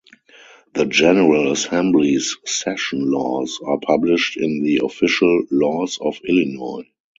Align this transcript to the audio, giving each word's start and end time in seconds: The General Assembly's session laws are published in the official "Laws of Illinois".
The 0.73 0.85
General 0.85 1.51
Assembly's 1.51 2.35
session 2.43 3.11
laws 3.11 3.59
are 3.63 3.77
published 3.77 4.35
in 4.35 4.63
the 4.63 4.81
official 4.83 5.43
"Laws 5.51 5.99
of 6.01 6.19
Illinois". 6.27 6.87